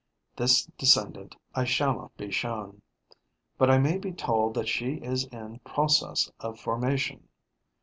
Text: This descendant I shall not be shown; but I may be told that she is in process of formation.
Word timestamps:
This 0.35 0.63
descendant 0.79 1.35
I 1.53 1.63
shall 1.63 1.93
not 1.93 2.17
be 2.17 2.31
shown; 2.31 2.81
but 3.59 3.69
I 3.69 3.77
may 3.77 3.99
be 3.99 4.11
told 4.11 4.55
that 4.55 4.67
she 4.67 4.93
is 4.95 5.25
in 5.25 5.59
process 5.59 6.31
of 6.39 6.59
formation. 6.59 7.27